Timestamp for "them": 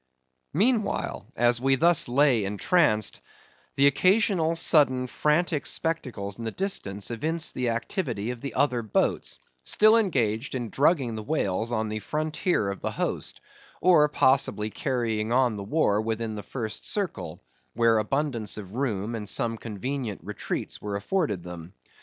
21.43-21.73